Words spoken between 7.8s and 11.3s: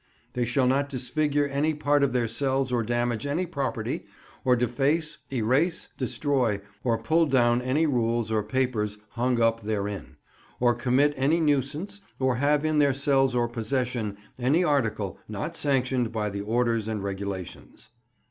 rules or other papers hung up therein, or commit